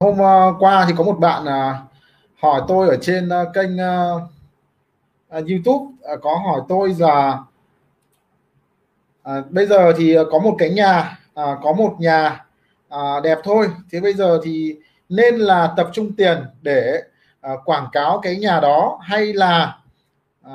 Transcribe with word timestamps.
hôm 0.00 0.18
ờ, 0.18 0.54
qua 0.58 0.84
thì 0.88 0.94
có 0.96 1.04
một 1.04 1.18
bạn 1.18 1.44
ờ, 1.44 1.74
hỏi 2.42 2.62
tôi 2.68 2.88
ở 2.88 2.96
trên 3.00 3.28
ờ, 3.28 3.50
kênh 3.54 3.76
YouTube 5.30 5.86
có 6.22 6.40
hỏi 6.44 6.60
tôi 6.68 6.96
là 6.98 7.38
à, 9.22 9.42
bây 9.50 9.66
giờ 9.66 9.92
thì 9.96 10.16
có 10.30 10.38
một 10.38 10.54
cái 10.58 10.70
nhà 10.70 11.18
à, 11.34 11.44
có 11.62 11.72
một 11.72 11.96
nhà 11.98 12.44
à, 12.88 13.20
đẹp 13.22 13.38
thôi. 13.44 13.68
Thế 13.92 14.00
bây 14.00 14.12
giờ 14.12 14.40
thì 14.44 14.76
nên 15.08 15.34
là 15.36 15.74
tập 15.76 15.90
trung 15.92 16.12
tiền 16.12 16.38
để 16.62 17.02
à, 17.40 17.52
quảng 17.64 17.86
cáo 17.92 18.20
cái 18.22 18.36
nhà 18.36 18.60
đó 18.60 18.98
hay 19.02 19.32
là 19.32 19.78
à, 20.42 20.54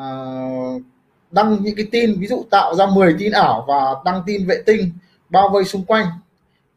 đăng 1.32 1.58
những 1.62 1.76
cái 1.76 1.88
tin 1.92 2.20
ví 2.20 2.28
dụ 2.28 2.46
tạo 2.52 2.76
ra 2.76 2.86
10 2.86 3.16
tin 3.20 3.32
ảo 3.32 3.66
và 3.68 3.96
đăng 4.06 4.22
tin 4.26 4.48
vệ 4.48 4.64
tinh 4.66 4.92
bao 5.30 5.50
vây 5.50 5.66
xung 5.66 5.86
quanh? 5.86 6.06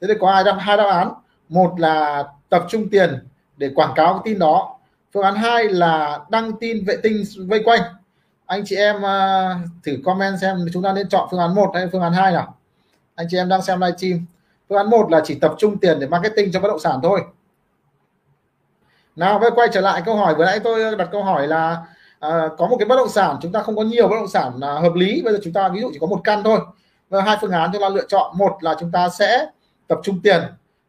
Thế 0.01 0.09
thì 0.09 0.15
có 0.21 0.33
hai 0.35 0.45
đáp 0.45 0.57
hai 0.61 0.77
đáp 0.77 0.89
án. 0.91 1.13
Một 1.49 1.81
là 1.81 2.25
tập 2.49 2.67
trung 2.69 2.89
tiền 2.89 3.19
để 3.57 3.71
quảng 3.75 3.93
cáo 3.95 4.13
cái 4.13 4.23
tin 4.25 4.39
đó. 4.39 4.79
Phương 5.15 5.23
án 5.23 5.35
hai 5.35 5.65
là 5.65 6.21
đăng 6.31 6.53
tin 6.53 6.85
vệ 6.85 6.97
tinh 7.03 7.25
vây 7.49 7.63
quanh. 7.65 7.81
Anh 8.47 8.63
chị 8.67 8.77
em 8.77 8.97
uh, 8.97 9.69
thử 9.85 9.93
comment 10.05 10.39
xem 10.41 10.67
chúng 10.73 10.83
ta 10.83 10.93
nên 10.93 11.09
chọn 11.09 11.29
phương 11.31 11.41
án 11.41 11.55
một 11.55 11.71
hay 11.75 11.89
phương 11.93 12.03
án 12.03 12.13
hai 12.13 12.33
nào. 12.33 12.57
Anh 13.15 13.27
chị 13.31 13.37
em 13.37 13.49
đang 13.49 13.63
xem 13.63 13.81
livestream 13.81 14.27
phương 14.69 14.79
án 14.79 14.91
một 14.91 15.11
là 15.11 15.21
chỉ 15.25 15.35
tập 15.35 15.55
trung 15.59 15.79
tiền 15.79 16.01
để 16.01 16.07
marketing 16.07 16.53
cho 16.53 16.61
bất 16.61 16.69
động 16.69 16.79
sản 16.79 17.01
thôi. 17.03 17.21
Nào 19.17 19.39
vây 19.39 19.51
quay 19.55 19.69
trở 19.73 19.81
lại 19.81 20.03
câu 20.05 20.17
hỏi. 20.17 20.35
Vừa 20.35 20.45
nãy 20.45 20.61
tôi 20.61 20.97
đặt 20.97 21.09
câu 21.13 21.25
hỏi 21.25 21.47
là 21.49 21.87
à, 22.21 22.49
có 22.59 22.67
một 22.67 22.77
cái 22.79 22.89
bất 22.89 22.97
động 22.97 23.09
sản 23.09 23.37
chúng 23.43 23.53
ta 23.53 23.63
không 23.63 23.77
có 23.77 23.83
nhiều 23.83 24.09
bất 24.09 24.17
động 24.17 24.29
sản 24.29 24.53
là 24.59 24.81
hợp 24.81 24.95
lý. 24.95 25.23
Bây 25.23 25.33
giờ 25.33 25.39
chúng 25.43 25.53
ta 25.53 25.69
ví 25.69 25.81
dụ 25.81 25.91
chỉ 25.93 25.99
có 25.99 26.07
một 26.07 26.21
căn 26.25 26.43
thôi. 26.45 26.61
Và 27.09 27.23
hai 27.23 27.37
phương 27.41 27.51
án 27.51 27.71
chúng 27.73 27.83
ta 27.83 27.89
lựa 27.89 28.05
chọn. 28.09 28.39
Một 28.39 28.57
là 28.61 28.77
chúng 28.81 28.91
ta 28.93 29.09
sẽ 29.09 29.47
tập 29.87 29.99
trung 30.03 30.21
tiền 30.23 30.43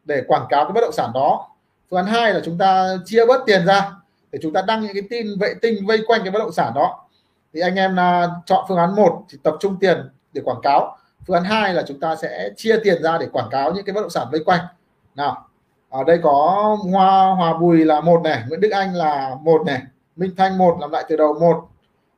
để 0.10 0.24
quảng 0.28 0.46
cáo 0.50 0.64
cái 0.66 0.72
bất 0.74 0.82
động 0.82 0.92
sản 0.92 1.12
đó. 1.14 1.50
Phương 1.90 1.98
án 1.98 2.06
hai 2.06 2.34
là 2.34 2.42
chúng 2.46 2.58
ta 2.58 2.98
chia 3.06 3.26
bớt 3.26 3.42
tiền 3.46 3.66
ra 3.66 3.92
để 4.32 4.40
chúng 4.42 4.54
ta 4.54 4.62
đăng 4.62 4.82
những 4.82 4.94
cái 4.94 5.04
tin 5.10 5.28
vệ 5.40 5.54
tinh 5.62 5.86
vây 5.88 6.00
quanh 6.08 6.22
cái 6.24 6.32
bất 6.32 6.40
động 6.40 6.52
sản 6.52 6.74
đó. 6.76 7.06
Thì 7.54 7.60
anh 7.60 7.76
em 7.76 7.96
là 7.96 8.30
chọn 8.46 8.66
phương 8.68 8.78
án 8.78 8.96
một 8.96 9.24
thì 9.30 9.38
tập 9.44 9.56
trung 9.60 9.78
tiền 9.80 10.10
để 10.34 10.42
quảng 10.46 10.62
cáo. 10.64 10.98
Phương 11.28 11.36
án 11.36 11.44
hai 11.44 11.74
là 11.74 11.84
chúng 11.88 12.00
ta 12.00 12.16
sẽ 12.16 12.50
chia 12.56 12.80
tiền 12.84 13.04
ra 13.04 13.18
để 13.18 13.28
quảng 13.32 13.50
cáo 13.52 13.74
những 13.74 13.86
cái 13.86 13.94
bất 13.94 14.02
động 14.02 14.10
sản 14.10 14.28
vây 14.32 14.44
quanh. 14.44 14.60
Nào, 15.16 15.48
ở 15.90 16.04
đây 16.04 16.20
có 16.24 16.78
hoa, 16.92 17.36
hòa 17.36 17.58
bùi 17.58 17.86
là 17.86 18.02
một 18.02 18.22
này, 18.24 18.44
nguyễn 18.48 18.62
đức 18.62 18.70
anh 18.70 18.96
là 18.96 19.36
một 19.42 19.62
này, 19.66 19.82
minh 20.16 20.32
thanh 20.38 20.58
một, 20.58 20.78
làm 20.82 20.92
lại 20.92 21.06
từ 21.10 21.16
đầu 21.16 21.34
một, 21.40 21.68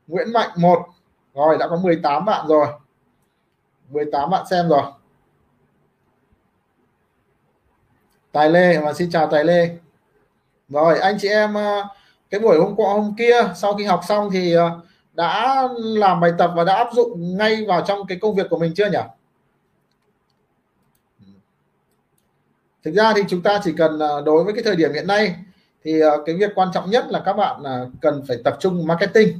nguyễn 0.08 0.34
mạnh 0.34 0.50
một. 0.56 0.80
Rồi, 1.36 1.58
đã 1.58 1.68
có 1.68 1.76
18 1.76 2.26
bạn 2.26 2.48
rồi. 2.48 2.68
18 3.90 4.30
bạn 4.30 4.46
xem 4.50 4.70
rồi. 4.70 4.82
Tài 8.32 8.50
Lê 8.50 8.78
và 8.78 8.94
xin 8.94 9.10
chào 9.12 9.28
Tài 9.28 9.44
Lê. 9.44 9.70
Rồi 10.70 11.00
anh 11.00 11.18
chị 11.20 11.28
em 11.28 11.54
ờ, 11.54 11.84
cái 12.30 12.40
buổi 12.40 12.58
hôm 12.60 12.76
qua 12.76 12.94
hôm 12.94 13.16
kia 13.18 13.36
sau 13.56 13.76
khi 13.76 13.84
học 13.84 14.02
xong 14.08 14.30
thì 14.32 14.54
ờ, 14.54 14.80
đã 15.14 15.68
làm 15.78 16.20
bài 16.20 16.32
tập 16.38 16.52
và 16.56 16.64
đã 16.64 16.76
áp 16.76 16.88
dụng 16.94 17.38
ngay 17.38 17.66
vào 17.68 17.82
trong 17.88 18.08
cái 18.08 18.18
công 18.22 18.36
việc 18.36 18.50
của 18.50 18.58
mình 18.58 18.74
chưa 18.76 18.90
nhỉ? 18.90 18.98
Thực 22.84 22.92
ra 22.92 23.14
thì 23.16 23.22
chúng 23.30 23.42
ta 23.42 23.62
chỉ 23.64 23.74
cần 23.78 24.00
ờ, 24.00 24.22
đối 24.22 24.44
với 24.44 24.54
cái 24.54 24.64
thời 24.64 24.76
điểm 24.76 24.94
hiện 24.94 25.08
nay 25.08 25.36
thì 25.84 26.02
cái 26.26 26.36
việc 26.36 26.52
quan 26.56 26.68
trọng 26.74 26.90
nhất 26.90 27.06
là 27.10 27.22
các 27.26 27.34
bạn 27.34 27.64
cần 28.02 28.24
phải 28.28 28.38
tập 28.44 28.58
trung 28.60 28.88
marketing. 28.88 29.40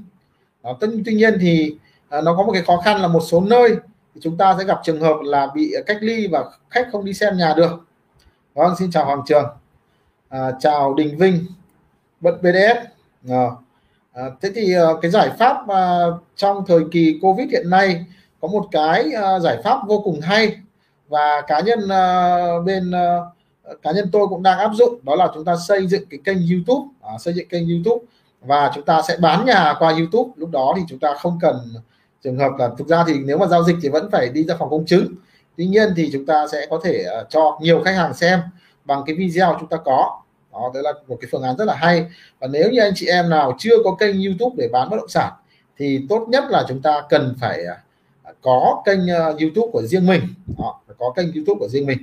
Đó, 0.64 0.78
tuy 1.06 1.14
nhiên 1.14 1.38
thì 1.42 1.76
nó 2.10 2.36
có 2.38 2.44
một 2.44 2.52
cái 2.54 2.62
khó 2.62 2.78
khăn 2.78 3.02
là 3.02 3.08
một 3.08 3.22
số 3.28 3.42
nơi 3.42 3.76
thì 4.16 4.22
chúng 4.24 4.38
ta 4.38 4.56
sẽ 4.58 4.64
gặp 4.64 4.80
trường 4.84 5.02
hợp 5.02 5.16
là 5.24 5.48
bị 5.56 5.74
cách 5.86 5.98
ly 6.02 6.28
và 6.28 6.46
khách 6.70 6.88
không 6.92 7.06
đi 7.06 7.14
xem 7.14 7.38
nhà 7.38 7.54
được 7.58 7.72
vâng 8.54 8.76
xin 8.80 8.92
chào 8.92 9.06
hoàng 9.06 9.22
trường. 9.26 9.46
À, 10.30 10.52
chào 10.60 10.94
đình 10.94 11.18
vinh 11.18 11.46
bận 12.22 12.40
pdf 12.42 12.76
à, 12.76 12.86
ờ, 13.30 13.56
à, 14.14 14.24
thế 14.42 14.52
thì 14.56 14.74
à, 14.74 14.86
cái 15.02 15.12
giải 15.12 15.30
pháp 15.40 15.68
à, 15.68 16.00
trong 16.36 16.66
thời 16.68 16.80
kỳ 16.92 17.20
covid 17.22 17.50
hiện 17.52 17.70
nay 17.70 18.06
có 18.42 18.48
một 18.48 18.68
cái 18.72 19.12
à, 19.12 19.40
giải 19.40 19.58
pháp 19.64 19.80
vô 19.88 20.02
cùng 20.04 20.22
hay 20.22 20.58
và 21.10 21.42
cá 21.48 21.60
nhân 21.60 21.90
à, 21.90 22.38
bên 22.66 22.92
à, 22.92 23.18
cá 23.82 23.92
nhân 23.92 24.10
tôi 24.12 24.28
cũng 24.28 24.44
đang 24.44 24.60
áp 24.60 24.72
dụng 24.74 25.00
đó 25.04 25.16
là 25.16 25.28
chúng 25.34 25.46
ta 25.46 25.56
xây 25.68 25.88
dựng 25.88 26.04
cái 26.10 26.20
kênh 26.24 26.38
youtube. 26.52 26.88
À, 27.02 27.18
xây 27.20 27.34
dựng 27.34 27.48
kênh 27.48 27.70
youtube 27.70 28.06
và 28.42 28.72
chúng 28.76 28.86
ta 28.86 29.02
sẽ 29.08 29.18
bán 29.18 29.46
nhà 29.46 29.74
qua 29.80 29.90
youtube. 29.90 30.32
Lúc 30.36 30.50
đó 30.50 30.74
thì 30.78 30.82
chúng 30.90 31.00
ta 31.00 31.14
không 31.20 31.38
cần 31.42 31.56
trường 32.24 32.38
hợp 32.40 32.52
là 32.60 32.70
thực 32.78 32.88
ra 32.88 33.04
thì 33.08 33.14
nếu 33.26 33.38
mà 33.38 33.48
giao 33.48 33.64
dịch 33.64 33.76
thì 33.82 33.90
vẫn 33.90 34.12
phải 34.12 34.30
đi 34.30 34.44
ra 34.44 34.56
phòng 34.60 34.70
công 34.70 34.86
chứng 34.86 35.16
tuy 35.58 35.66
nhiên 35.66 35.94
thì 35.96 36.10
chúng 36.14 36.26
ta 36.26 36.48
sẽ 36.52 36.68
có 36.70 36.82
thể 36.84 37.06
uh, 37.22 37.30
cho 37.30 37.60
nhiều 37.62 37.82
khách 37.86 37.96
hàng 37.96 38.14
xem 38.14 38.40
bằng 38.86 39.04
cái 39.06 39.16
video 39.16 39.58
chúng 39.60 39.70
ta 39.70 39.78
có. 39.78 40.22
Đó 40.54 40.72
đấy 40.74 40.84
là 40.84 40.94
một 41.08 41.18
cái 41.22 41.30
phương 41.32 41.44
án 41.44 41.58
rất 41.58 41.66
là 41.66 41.76
hay. 41.76 42.06
Và 42.40 42.48
nếu 42.48 42.72
như 42.72 42.80
anh 42.80 42.94
chị 42.96 43.08
em 43.08 43.30
nào 43.30 43.56
chưa 43.60 43.76
có 43.84 43.96
kênh 43.96 44.24
YouTube 44.24 44.56
để 44.58 44.68
bán 44.72 44.90
bất 44.90 44.98
động 44.98 45.10
sản 45.10 45.32
thì 45.78 46.06
tốt 46.10 46.26
nhất 46.30 46.44
là 46.50 46.66
chúng 46.68 46.82
ta 46.82 47.04
cần 47.10 47.36
phải 47.40 47.64
uh, 47.64 48.36
có 48.42 48.82
kênh 48.86 49.00
uh, 49.00 49.42
YouTube 49.42 49.68
của 49.72 49.82
riêng 49.82 50.08
mình. 50.08 50.22
Đó, 50.58 50.80
có 50.98 51.14
kênh 51.16 51.34
YouTube 51.34 51.60
của 51.60 51.68
riêng 51.68 51.86
mình. 51.86 51.98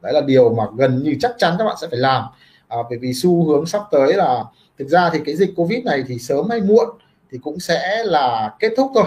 Đấy 0.00 0.12
là 0.12 0.20
điều 0.20 0.54
mà 0.54 0.64
gần 0.76 1.02
như 1.02 1.16
chắc 1.20 1.34
chắn 1.38 1.54
các 1.58 1.64
bạn 1.64 1.76
sẽ 1.80 1.88
phải 1.90 1.98
làm. 1.98 2.24
À, 2.68 2.78
bởi 2.90 2.98
vì 2.98 3.14
xu 3.14 3.44
hướng 3.44 3.66
sắp 3.66 3.82
tới 3.90 4.14
là 4.14 4.44
thực 4.78 4.88
ra 4.88 5.10
thì 5.12 5.18
cái 5.26 5.36
dịch 5.36 5.50
Covid 5.56 5.84
này 5.84 6.04
thì 6.08 6.18
sớm 6.18 6.50
hay 6.50 6.60
muộn 6.60 6.88
thì 7.30 7.38
cũng 7.42 7.60
sẽ 7.60 8.04
là 8.04 8.54
kết 8.58 8.72
thúc 8.76 8.90
thôi. 8.94 9.04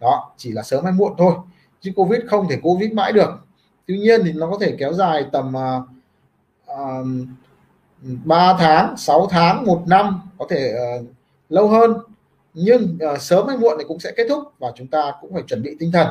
Đó 0.00 0.30
chỉ 0.36 0.52
là 0.52 0.62
sớm 0.62 0.84
hay 0.84 0.92
muộn 0.92 1.12
thôi 1.18 1.34
chứ 1.80 1.92
covid 1.96 2.20
không 2.28 2.48
thể 2.48 2.56
covid 2.62 2.92
mãi 2.92 3.12
được. 3.12 3.30
Tuy 3.86 3.98
nhiên 3.98 4.20
thì 4.24 4.32
nó 4.32 4.50
có 4.50 4.58
thể 4.60 4.74
kéo 4.78 4.92
dài 4.92 5.24
tầm 5.32 5.56
à, 5.56 5.80
à, 6.66 6.98
uh, 7.00 7.06
3 8.24 8.56
tháng 8.58 8.96
6 8.96 9.26
tháng 9.30 9.64
một 9.64 9.82
năm 9.86 10.20
có 10.38 10.46
thể 10.50 10.74
uh, 11.00 11.06
lâu 11.48 11.68
hơn. 11.68 11.96
Nhưng 12.54 12.98
uh, 13.14 13.20
sớm 13.20 13.46
hay 13.48 13.56
muộn 13.56 13.76
thì 13.78 13.84
cũng 13.88 14.00
sẽ 14.00 14.12
kết 14.16 14.26
thúc 14.28 14.44
và 14.58 14.72
chúng 14.76 14.86
ta 14.86 15.12
cũng 15.20 15.32
phải 15.32 15.42
chuẩn 15.42 15.62
bị 15.62 15.76
tinh 15.78 15.92
thần. 15.92 16.08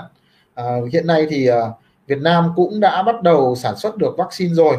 Uh, 0.61 0.93
hiện 0.93 1.07
nay 1.07 1.27
thì 1.29 1.51
uh, 1.51 1.55
Việt 2.07 2.21
Nam 2.21 2.51
cũng 2.55 2.79
đã 2.79 3.03
bắt 3.03 3.21
đầu 3.21 3.55
sản 3.55 3.75
xuất 3.75 3.97
được 3.97 4.17
vaccine 4.17 4.53
rồi. 4.53 4.77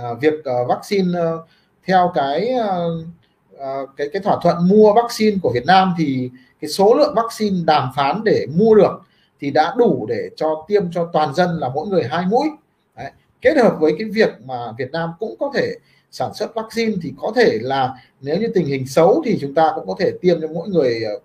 Uh, 0.00 0.20
việc 0.20 0.34
uh, 0.34 0.68
vaccine 0.68 1.20
uh, 1.20 1.40
theo 1.86 2.12
cái 2.14 2.54
uh, 2.54 3.06
uh, 3.54 3.90
cái 3.96 4.08
cái 4.12 4.22
thỏa 4.22 4.36
thuận 4.42 4.68
mua 4.68 4.92
vaccine 4.94 5.36
của 5.42 5.50
Việt 5.54 5.66
Nam 5.66 5.94
thì 5.98 6.30
cái 6.60 6.68
số 6.68 6.94
lượng 6.94 7.14
vaccine 7.14 7.56
đàm 7.64 7.90
phán 7.96 8.24
để 8.24 8.46
mua 8.56 8.74
được 8.74 9.02
thì 9.40 9.50
đã 9.50 9.74
đủ 9.78 10.06
để 10.08 10.30
cho 10.36 10.64
tiêm 10.68 10.92
cho 10.92 11.10
toàn 11.12 11.34
dân 11.34 11.50
là 11.58 11.68
mỗi 11.74 11.88
người 11.88 12.04
hai 12.04 12.26
mũi. 12.26 12.48
Đấy. 12.96 13.10
kết 13.40 13.56
hợp 13.56 13.76
với 13.80 13.94
cái 13.98 14.08
việc 14.08 14.30
mà 14.44 14.72
Việt 14.78 14.90
Nam 14.92 15.10
cũng 15.18 15.34
có 15.38 15.52
thể 15.54 15.74
sản 16.10 16.34
xuất 16.34 16.54
vaccine 16.54 16.92
thì 17.02 17.12
có 17.18 17.32
thể 17.36 17.58
là 17.60 17.94
nếu 18.20 18.38
như 18.38 18.48
tình 18.54 18.66
hình 18.66 18.86
xấu 18.86 19.22
thì 19.24 19.38
chúng 19.40 19.54
ta 19.54 19.72
cũng 19.74 19.86
có 19.86 19.94
thể 19.98 20.10
tiêm 20.20 20.40
cho 20.40 20.48
mỗi 20.48 20.68
người 20.68 21.04
ờ, 21.04 21.20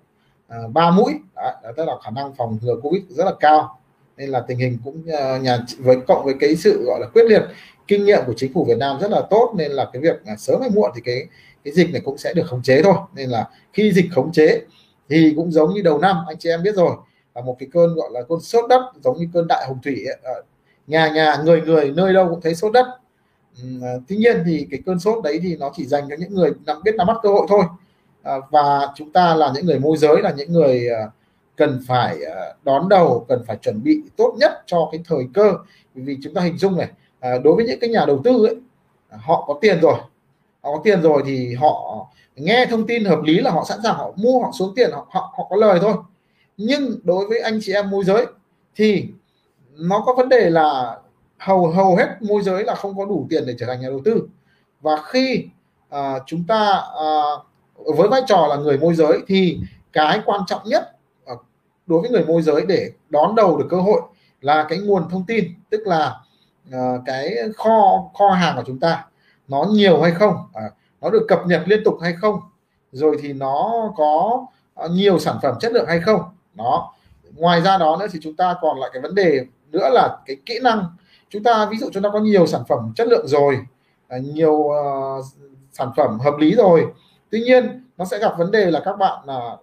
ờ, 0.48 0.68
ba 0.68 0.88
uh, 0.88 0.94
mũi. 0.94 1.14
Đấy, 1.36 1.74
tức 1.78 1.86
là 1.86 1.94
khả 2.04 2.12
năng 2.12 2.36
phòng 2.36 2.58
ngừa 2.62 2.76
covid 2.82 3.02
rất 3.10 3.26
là 3.26 3.34
cao. 3.40 3.80
Nên 4.18 4.30
là 4.30 4.40
tình 4.40 4.58
hình 4.58 4.78
cũng 4.84 5.02
uh, 5.02 5.42
nhà 5.42 5.60
với 5.80 5.98
cộng 6.08 6.26
với 6.26 6.34
cái 6.40 6.56
sự 6.56 6.84
gọi 6.86 7.00
là 7.00 7.08
quyết 7.14 7.24
liệt 7.26 7.42
kinh 7.88 8.06
nghiệm 8.06 8.24
của 8.26 8.34
chính 8.38 8.54
phủ 8.54 8.66
Việt 8.66 8.78
Nam 8.78 8.98
rất 9.02 9.12
là 9.12 9.22
tốt. 9.30 9.54
Nên 9.58 9.72
là 9.72 9.90
cái 9.94 10.02
việc 10.02 10.16
uh, 10.34 10.40
sớm 10.40 10.62
hay 10.62 10.70
muộn 10.70 10.92
thì 10.96 11.02
cái 11.06 11.28
cái 11.64 11.74
dịch 11.74 11.92
này 11.92 12.02
cũng 12.06 12.18
sẽ 12.18 12.34
được 12.34 12.46
khống 12.46 12.64
chế 12.64 12.82
thôi. 12.84 12.96
Nên 13.16 13.30
là 13.30 13.50
khi 13.74 13.92
dịch 13.92 14.06
khống 14.12 14.32
chế 14.32 14.62
thì 15.10 15.34
cũng 15.36 15.52
giống 15.52 15.74
như 15.74 15.82
đầu 15.82 15.98
năm 15.98 16.18
anh 16.28 16.38
chị 16.40 16.50
em 16.50 16.64
biết 16.64 16.76
rồi 16.76 16.96
là 17.36 17.42
một 17.42 17.56
cái 17.60 17.70
cơn 17.74 17.96
gọi 17.96 18.10
là 18.12 18.22
cơn 18.30 18.40
sốt 18.40 18.70
đất 18.70 18.82
giống 19.04 19.18
như 19.18 19.28
cơn 19.34 19.48
đại 19.48 19.66
hồng 19.68 19.80
thủy 19.84 20.06
ấy. 20.06 20.44
nhà 20.88 21.08
nhà 21.08 21.38
người 21.44 21.62
người 21.62 21.92
nơi 21.92 22.14
đâu 22.14 22.28
cũng 22.30 22.42
thấy 22.42 22.56
sốt 22.56 22.74
đất. 22.74 22.86
À, 23.82 23.94
tuy 24.08 24.18
nhiên 24.18 24.44
thì 24.46 24.68
cái 24.72 24.80
cơn 24.86 25.00
sốt 25.00 25.24
đấy 25.24 25.40
thì 25.44 25.58
nó 25.58 25.72
chỉ 25.76 25.86
dành 25.86 26.10
cho 26.10 26.16
những 26.20 26.36
người 26.36 26.52
nắm 26.66 26.84
biết 26.84 26.96
nắm 26.96 27.08
bắt 27.08 27.18
cơ 27.24 27.30
hội 27.30 27.46
thôi. 27.50 27.64
À, 28.24 28.36
và 28.52 28.88
chúng 28.96 29.12
ta 29.12 29.36
là 29.36 29.52
những 29.56 29.66
người 29.66 29.80
môi 29.80 29.98
giới 29.98 30.22
là 30.22 30.34
những 30.38 30.54
người 30.54 30.90
à, 30.90 31.10
cần 31.56 31.82
phải 31.88 32.18
đón 32.64 32.90
đầu 32.90 33.26
cần 33.30 33.44
phải 33.48 33.58
chuẩn 33.58 33.84
bị 33.84 34.02
tốt 34.18 34.36
nhất 34.38 34.52
cho 34.66 34.90
cái 34.92 35.02
thời 35.06 35.28
cơ. 35.34 35.54
Vì 35.94 36.18
chúng 36.24 36.34
ta 36.34 36.42
hình 36.42 36.58
dung 36.58 36.78
này 36.78 36.88
đối 37.22 37.56
với 37.56 37.66
những 37.66 37.80
cái 37.80 37.90
nhà 37.90 38.06
đầu 38.08 38.22
tư 38.24 38.46
ấy 38.48 38.56
họ 39.10 39.44
có 39.48 39.58
tiền 39.62 39.80
rồi. 39.82 39.96
Họ 40.62 40.76
có 40.76 40.82
tiền 40.84 41.02
rồi 41.02 41.24
thì 41.26 41.54
họ 41.54 42.06
nghe 42.36 42.66
thông 42.70 42.88
tin 42.88 43.06
hợp 43.06 43.20
lý 43.24 43.38
là 43.38 43.52
họ 43.52 43.66
sẵn 43.70 43.80
sàng 43.84 43.96
họ 43.96 44.12
mua 44.16 44.40
họ 44.40 44.52
xuống 44.60 44.74
tiền 44.76 44.92
họ 44.92 45.08
họ, 45.10 45.34
họ 45.38 45.48
có 45.50 45.56
lời 45.56 45.80
thôi 45.82 45.94
nhưng 46.58 47.00
đối 47.04 47.28
với 47.28 47.40
anh 47.40 47.60
chị 47.62 47.74
em 47.74 47.90
môi 47.90 48.04
giới 48.04 48.26
thì 48.76 49.08
nó 49.78 50.04
có 50.06 50.14
vấn 50.14 50.30
đề 50.30 50.50
là 50.50 50.98
hầu 51.38 51.68
hầu 51.68 51.96
hết 51.96 52.18
môi 52.22 52.42
giới 52.42 52.64
là 52.64 52.76
không 52.76 52.98
có 52.98 53.06
đủ 53.06 53.28
tiền 53.30 53.44
để 53.48 53.56
trở 53.60 53.66
thành 53.66 53.82
nhà 53.82 53.90
đầu 53.90 54.02
tư. 54.06 54.28
Và 54.82 55.02
khi 55.06 55.46
uh, 55.96 56.24
chúng 56.26 56.44
ta 56.48 56.84
uh, 57.86 57.98
với 57.98 58.08
vai 58.08 58.22
trò 58.28 58.48
là 58.50 58.56
người 58.56 58.78
môi 58.78 58.96
giới 58.96 59.22
thì 59.28 59.60
cái 59.94 60.22
quan 60.26 60.42
trọng 60.48 60.62
nhất 60.66 60.96
uh, 61.32 61.46
đối 61.88 62.02
với 62.02 62.10
người 62.10 62.26
môi 62.26 62.42
giới 62.42 62.66
để 62.66 62.92
đón 63.10 63.36
đầu 63.36 63.58
được 63.58 63.68
cơ 63.70 63.78
hội 63.78 64.02
là 64.42 64.66
cái 64.70 64.80
nguồn 64.80 65.10
thông 65.10 65.26
tin 65.26 65.46
tức 65.70 65.88
là 65.88 66.16
uh, 66.70 67.02
cái 67.06 67.36
kho 67.56 68.10
kho 68.14 68.30
hàng 68.30 68.56
của 68.56 68.64
chúng 68.66 68.80
ta 68.80 69.06
nó 69.48 69.64
nhiều 69.64 70.02
hay 70.02 70.12
không 70.12 70.34
uh, 70.34 70.74
nó 71.02 71.10
được 71.10 71.26
cập 71.28 71.40
nhật 71.46 71.62
liên 71.66 71.84
tục 71.86 71.98
hay 72.02 72.14
không 72.14 72.40
rồi 72.92 73.18
thì 73.22 73.34
nó 73.34 73.72
có 73.96 74.46
nhiều 74.92 75.20
sản 75.20 75.38
phẩm 75.42 75.56
chất 75.60 75.72
lượng 75.72 75.88
hay 75.88 76.00
không 76.00 76.22
đó. 76.56 76.94
Ngoài 77.36 77.62
ra 77.62 77.78
đó 77.78 77.98
nữa 78.00 78.08
thì 78.12 78.20
chúng 78.22 78.36
ta 78.36 78.56
còn 78.62 78.80
lại 78.80 78.90
cái 78.94 79.02
vấn 79.02 79.16
đề 79.16 79.46
nữa 79.72 79.90
là 79.90 80.18
cái 80.26 80.38
kỹ 80.46 80.60
năng. 80.64 80.86
Chúng 81.30 81.44
ta 81.44 81.68
ví 81.72 81.78
dụ 81.78 81.90
chúng 81.94 82.04
ta 82.04 82.10
có 82.14 82.20
nhiều 82.20 82.48
sản 82.48 82.62
phẩm 82.68 82.94
chất 82.96 83.08
lượng 83.08 83.28
rồi 83.28 83.60
à, 84.08 84.18
nhiều 84.18 84.54
uh, 84.54 85.26
sản 85.72 85.92
phẩm 85.98 86.20
hợp 86.20 86.34
lý 86.40 86.56
rồi. 86.56 86.86
Tuy 87.30 87.42
nhiên 87.42 87.84
nó 87.98 88.06
sẽ 88.06 88.20
gặp 88.20 88.34
vấn 88.38 88.52
đề 88.52 88.72
là 88.72 88.82
các 88.86 88.98
bạn 88.98 89.20
là 89.26 89.58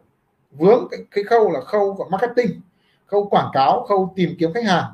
vướng 0.50 0.88
cái, 0.90 1.00
cái 1.10 1.24
khâu 1.24 1.50
là 1.50 1.60
khâu 1.60 1.94
của 1.94 2.08
marketing 2.08 2.60
khâu 3.06 3.28
quảng 3.28 3.50
cáo 3.52 3.84
khâu 3.88 4.12
tìm 4.16 4.34
kiếm 4.38 4.52
khách 4.52 4.64
hàng. 4.64 4.84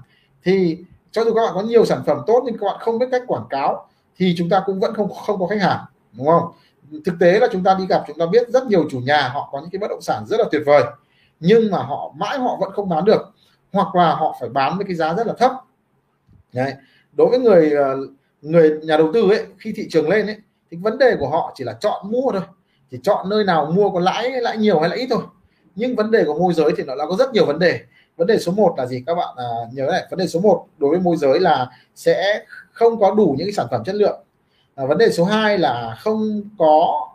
Thì 0.45 0.79
cho 1.11 1.25
dù 1.25 1.35
các 1.35 1.43
bạn 1.43 1.55
có 1.55 1.61
nhiều 1.61 1.85
sản 1.85 2.03
phẩm 2.07 2.19
tốt 2.27 2.43
nhưng 2.47 2.59
các 2.59 2.67
bạn 2.67 2.77
không 2.81 2.99
biết 2.99 3.07
cách 3.11 3.23
quảng 3.27 3.47
cáo 3.51 3.87
thì 4.17 4.35
chúng 4.39 4.49
ta 4.49 4.63
cũng 4.67 4.81
vẫn 4.81 4.95
không 4.95 5.15
không 5.27 5.41
có 5.41 5.47
khách 5.47 5.61
hàng 5.61 5.85
đúng 6.13 6.27
không? 6.27 6.53
Thực 7.05 7.15
tế 7.21 7.39
là 7.39 7.49
chúng 7.53 7.65
ta 7.65 7.77
đi 7.79 7.87
gặp 7.89 8.05
chúng 8.07 8.19
ta 8.19 8.27
biết 8.27 8.49
rất 8.49 8.67
nhiều 8.67 8.85
chủ 8.91 9.01
nhà 9.01 9.29
họ 9.29 9.49
có 9.53 9.61
những 9.61 9.71
cái 9.71 9.79
bất 9.79 9.91
động 9.91 10.01
sản 10.01 10.25
rất 10.27 10.41
là 10.41 10.45
tuyệt 10.51 10.63
vời 10.67 10.83
nhưng 11.41 11.71
mà 11.71 11.79
họ 11.79 12.15
mãi 12.17 12.39
họ 12.39 12.57
vẫn 12.61 12.73
không 12.73 12.89
bán 12.89 13.05
được 13.05 13.33
hoặc 13.73 13.95
là 13.95 14.15
họ 14.15 14.37
phải 14.41 14.49
bán 14.49 14.77
với 14.77 14.87
cái 14.87 14.95
giá 14.95 15.15
rất 15.15 15.27
là 15.27 15.35
thấp. 15.39 15.53
Đấy. 16.53 16.73
đối 17.13 17.29
với 17.31 17.39
người 17.39 17.71
ờ, 17.71 17.97
người 18.43 18.79
nhà 18.83 18.97
đầu 18.97 19.11
tư 19.15 19.31
ấy 19.31 19.47
khi 19.59 19.73
thị 19.77 19.87
trường 19.91 20.09
lên 20.09 20.27
ấy 20.27 20.37
thì 20.71 20.77
vấn 20.77 20.99
đề 20.99 21.17
của 21.21 21.29
họ 21.29 21.53
chỉ 21.55 21.65
là 21.65 21.73
chọn 21.81 22.11
mua 22.11 22.33
thôi. 22.33 22.43
Chỉ 22.91 22.99
chọn 23.03 23.29
nơi 23.29 23.45
nào 23.45 23.67
mua 23.67 23.91
có 23.91 24.01
lãi 24.01 24.31
lãi 24.31 24.57
nhiều 24.57 24.81
hay 24.81 24.89
lãi 24.89 24.99
ít 24.99 25.07
thôi. 25.11 25.23
Nhưng 25.75 25.97
vấn 25.97 26.11
đề 26.11 26.25
của 26.25 26.39
môi 26.39 26.55
giới 26.55 26.73
thì 26.77 26.85
nó 26.85 26.95
là 26.95 27.07
có 27.07 27.17
rất 27.17 27.33
nhiều 27.33 27.47
vấn 27.47 27.59
đề. 27.59 27.81
Vấn 28.17 28.27
đề 28.27 28.39
số 28.39 28.53
1 28.53 28.75
là 28.79 28.87
gì 28.87 29.03
các 29.07 29.15
bạn? 29.15 29.35
À, 29.37 29.45
nhớ 29.73 29.89
này 29.93 30.07
vấn 30.11 30.19
đề 30.19 30.27
số 30.27 30.41
1 30.41 30.67
đối 30.79 30.91
với 30.91 31.01
môi 31.01 31.17
giới 31.17 31.41
là 31.41 31.71
sẽ 31.95 32.45
không 32.73 33.01
có 33.01 33.15
đủ 33.15 33.35
những 33.39 33.47
cái 33.47 33.53
sản 33.53 33.67
phẩm 33.71 33.85
chất 33.85 33.95
lượng. 33.95 34.21
À, 34.75 34.87
vấn 34.87 34.99
đề 34.99 35.11
số 35.11 35.25
2 35.25 35.59
là 35.59 35.97
không 36.01 36.43
có 36.59 37.09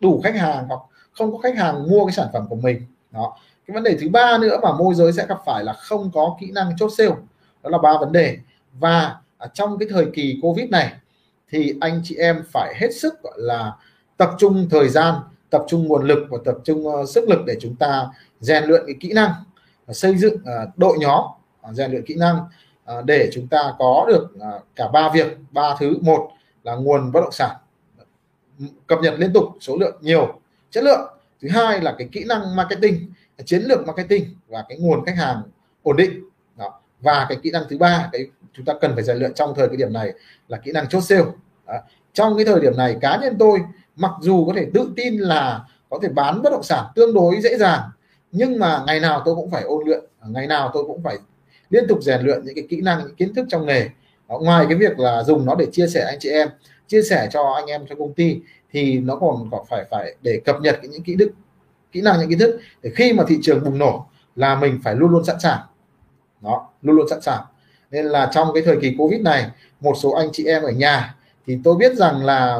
đủ 0.00 0.20
khách 0.24 0.36
hàng 0.36 0.64
hoặc 0.68 0.80
không 1.12 1.32
có 1.32 1.38
khách 1.38 1.56
hàng 1.56 1.90
mua 1.90 2.06
cái 2.06 2.12
sản 2.12 2.28
phẩm 2.32 2.46
của 2.48 2.56
mình 2.56 2.82
đó. 3.10 3.36
Cái 3.66 3.74
vấn 3.74 3.82
đề 3.82 3.96
thứ 4.00 4.08
ba 4.08 4.38
nữa 4.38 4.60
mà 4.62 4.72
môi 4.72 4.94
giới 4.94 5.12
sẽ 5.12 5.26
gặp 5.26 5.38
phải 5.46 5.64
là 5.64 5.72
không 5.72 6.10
có 6.14 6.36
kỹ 6.40 6.50
năng 6.50 6.76
chốt 6.76 6.90
sale 6.98 7.14
đó 7.62 7.70
là 7.70 7.78
ba 7.78 7.98
vấn 8.00 8.12
đề. 8.12 8.38
Và 8.72 9.16
trong 9.54 9.78
cái 9.78 9.88
thời 9.90 10.06
kỳ 10.14 10.38
covid 10.42 10.70
này 10.70 10.92
thì 11.50 11.74
anh 11.80 12.00
chị 12.04 12.16
em 12.16 12.42
phải 12.52 12.74
hết 12.76 12.94
sức 12.94 13.22
gọi 13.22 13.34
là 13.36 13.72
tập 14.16 14.30
trung 14.38 14.68
thời 14.70 14.88
gian 14.88 15.14
tập 15.50 15.64
trung 15.68 15.88
nguồn 15.88 16.06
lực 16.06 16.26
và 16.30 16.38
tập 16.44 16.54
trung 16.64 16.86
uh, 16.86 17.08
sức 17.08 17.28
lực 17.28 17.38
để 17.46 17.56
chúng 17.60 17.76
ta 17.76 18.08
rèn 18.40 18.64
luyện 18.64 18.82
cái 18.86 18.94
kỹ 19.00 19.12
năng 19.12 19.32
xây 19.88 20.16
dựng 20.16 20.34
uh, 20.34 20.78
đội 20.78 20.98
nhóm 20.98 21.24
uh, 21.68 21.74
rèn 21.74 21.90
luyện 21.90 22.04
kỹ 22.06 22.14
năng 22.14 22.36
uh, 22.98 23.04
để 23.04 23.30
chúng 23.32 23.46
ta 23.46 23.74
có 23.78 24.04
được 24.08 24.28
uh, 24.36 24.62
cả 24.76 24.88
ba 24.88 25.10
việc 25.14 25.38
ba 25.50 25.76
thứ. 25.78 25.98
Một 26.02 26.30
là 26.62 26.74
nguồn 26.74 27.12
bất 27.12 27.20
động 27.20 27.32
sản. 27.32 27.56
Cập 28.86 28.98
nhật 29.02 29.14
liên 29.18 29.32
tục 29.32 29.44
số 29.60 29.76
lượng 29.76 29.98
nhiều 30.00 30.40
chất 30.70 30.84
lượng 30.84 31.19
thứ 31.42 31.48
hai 31.48 31.80
là 31.80 31.94
cái 31.98 32.08
kỹ 32.12 32.24
năng 32.24 32.56
marketing 32.56 33.12
chiến 33.44 33.62
lược 33.62 33.86
marketing 33.86 34.24
và 34.48 34.64
cái 34.68 34.78
nguồn 34.78 35.04
khách 35.04 35.16
hàng 35.16 35.42
ổn 35.82 35.96
định 35.96 36.10
đó. 36.56 36.80
và 37.00 37.26
cái 37.28 37.38
kỹ 37.42 37.50
năng 37.50 37.62
thứ 37.68 37.78
ba 37.78 38.08
cái 38.12 38.26
chúng 38.52 38.64
ta 38.64 38.72
cần 38.80 38.94
phải 38.94 39.04
rèn 39.04 39.16
luyện 39.16 39.34
trong 39.34 39.54
thời 39.56 39.68
cái 39.68 39.76
điểm 39.76 39.92
này 39.92 40.12
là 40.48 40.58
kỹ 40.58 40.72
năng 40.72 40.88
chốt 40.88 41.00
sale 41.00 41.24
đó. 41.66 41.74
trong 42.12 42.36
cái 42.36 42.44
thời 42.44 42.60
điểm 42.60 42.76
này 42.76 42.96
cá 43.00 43.18
nhân 43.22 43.36
tôi 43.38 43.60
mặc 43.96 44.12
dù 44.20 44.46
có 44.46 44.52
thể 44.56 44.66
tự 44.74 44.92
tin 44.96 45.18
là 45.18 45.60
có 45.90 45.98
thể 46.02 46.08
bán 46.08 46.42
bất 46.42 46.50
động 46.50 46.62
sản 46.62 46.84
tương 46.94 47.14
đối 47.14 47.40
dễ 47.40 47.56
dàng 47.56 47.80
nhưng 48.32 48.58
mà 48.58 48.82
ngày 48.86 49.00
nào 49.00 49.22
tôi 49.24 49.34
cũng 49.34 49.50
phải 49.50 49.62
ôn 49.62 49.86
luyện 49.86 50.04
ngày 50.26 50.46
nào 50.46 50.70
tôi 50.74 50.84
cũng 50.84 51.02
phải 51.02 51.18
liên 51.70 51.84
tục 51.88 52.02
rèn 52.02 52.20
luyện 52.20 52.44
những 52.44 52.54
cái 52.54 52.66
kỹ 52.70 52.80
năng 52.80 52.98
những 52.98 53.14
kiến 53.14 53.34
thức 53.34 53.46
trong 53.48 53.66
nghề 53.66 53.88
đó, 54.28 54.38
ngoài 54.38 54.66
cái 54.68 54.78
việc 54.78 54.98
là 54.98 55.22
dùng 55.22 55.46
nó 55.46 55.54
để 55.54 55.66
chia 55.72 55.86
sẻ 55.86 56.04
anh 56.06 56.18
chị 56.20 56.28
em 56.28 56.48
chia 56.90 57.02
sẻ 57.02 57.28
cho 57.32 57.52
anh 57.56 57.66
em 57.66 57.86
trong 57.86 57.98
công 57.98 58.14
ty 58.14 58.40
thì 58.72 58.98
nó 58.98 59.16
còn 59.16 59.48
có 59.50 59.64
phải 59.68 59.84
phải 59.90 60.14
để 60.22 60.40
cập 60.44 60.56
nhật 60.60 60.78
những 60.82 61.02
kỹ 61.02 61.14
đức 61.14 61.30
kỹ 61.92 62.00
năng 62.00 62.20
những 62.20 62.28
kiến 62.28 62.38
thức 62.38 62.60
để 62.82 62.90
khi 62.94 63.12
mà 63.12 63.24
thị 63.28 63.38
trường 63.42 63.64
bùng 63.64 63.78
nổ 63.78 64.06
là 64.36 64.54
mình 64.54 64.80
phải 64.84 64.94
luôn 64.94 65.10
luôn 65.10 65.24
sẵn 65.24 65.40
sàng. 65.40 65.60
Đó 66.40 66.68
luôn 66.82 66.96
luôn 66.96 67.08
sẵn 67.08 67.20
sàng. 67.20 67.42
Nên 67.90 68.06
là 68.06 68.30
trong 68.32 68.48
cái 68.54 68.62
thời 68.66 68.78
kỳ 68.80 68.94
covid 68.98 69.20
này 69.20 69.50
một 69.80 69.94
số 70.02 70.10
anh 70.10 70.28
chị 70.32 70.44
em 70.44 70.62
ở 70.62 70.70
nhà 70.70 71.14
thì 71.46 71.58
tôi 71.64 71.76
biết 71.76 71.96
rằng 71.96 72.24
là 72.24 72.58